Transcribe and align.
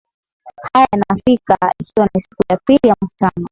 haya 0.73 0.87
yanafanyika 0.91 1.57
ikiwa 1.79 2.07
ni 2.13 2.21
siku 2.21 2.35
ya 2.49 2.57
pili 2.57 2.79
ya 2.87 2.95
mkutano 3.01 3.47